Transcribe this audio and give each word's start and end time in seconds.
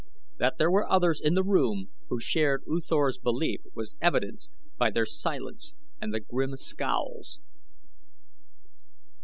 That 0.39 0.57
there 0.57 0.71
were 0.71 0.91
others 0.91 1.21
in 1.21 1.35
the 1.35 1.43
room 1.43 1.91
who 2.09 2.19
shared 2.19 2.63
U 2.65 2.81
Thor's 2.83 3.19
belief 3.19 3.61
was 3.75 3.93
evidenced 4.01 4.51
by 4.79 4.89
the 4.89 5.05
silence 5.05 5.75
and 6.01 6.11
the 6.11 6.19
grim 6.21 6.55
scowls. 6.55 7.37